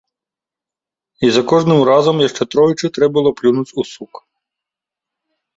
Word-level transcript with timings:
І 1.27 1.29
за 1.35 1.43
кожным 1.51 1.79
разам 1.89 2.23
яшчэ 2.27 2.43
тройчы 2.53 2.85
трэ 2.97 3.05
было 3.19 3.29
плюнуць 3.43 3.69
у 3.69 3.81
сук. 3.93 4.13